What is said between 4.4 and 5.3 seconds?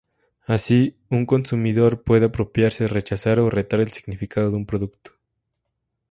de un producto.